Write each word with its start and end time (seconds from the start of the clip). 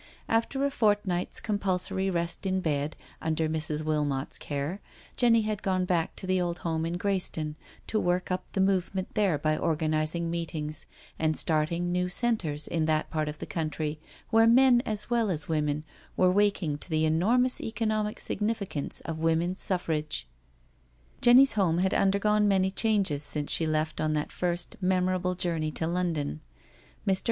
After 0.27 0.65
a 0.65 0.71
fortnight's 0.71 1.39
compulsory 1.39 2.09
rest 2.09 2.47
in 2.47 2.59
bed, 2.59 2.95
under 3.21 3.47
Mrs. 3.47 3.83
Wilmot*s 3.83 4.39
care, 4.39 4.81
Jenny 5.15 5.41
had 5.43 5.61
gone 5.61 5.85
back 5.85 6.15
to 6.15 6.25
the 6.25 6.41
old 6.41 6.57
home 6.65 6.87
in 6.87 6.97
Greyston 6.97 7.53
to 7.85 7.99
work 7.99 8.31
up 8.31 8.43
the 8.53 8.61
Movement 8.61 9.13
thete 9.13 9.39
by 9.43 9.55
organising 9.55 10.31
meetings, 10.31 10.87
and 11.19 11.37
starting 11.37 11.91
new 11.91 12.09
centres 12.09 12.67
in 12.67 12.85
that 12.85 13.11
part 13.11 13.29
of 13.29 13.37
the 13.37 13.45
country 13.45 13.99
where 14.31 14.47
men 14.47 14.81
as 14.87 15.11
well 15.11 15.29
as 15.29 15.47
women 15.47 15.83
were 16.17 16.31
waking 16.31 16.79
to 16.79 16.89
the 16.89 17.05
enormous 17.05 17.61
economic 17.61 18.19
significance 18.19 19.01
of 19.01 19.21
Wo 19.21 19.35
man's 19.35 19.61
Suffrage. 19.61 20.27
Jenny's 21.21 21.53
home 21.53 21.77
had 21.77 21.93
undergone 21.93 22.47
many 22.47 22.71
changes 22.71 23.21
since 23.21 23.51
she 23.51 23.67
left 23.67 24.01
on 24.01 24.13
that 24.13 24.31
first 24.31 24.77
memorable 24.81 25.35
journey 25.35 25.69
to 25.73 25.85
London. 25.85 26.41
Mr. 27.07 27.19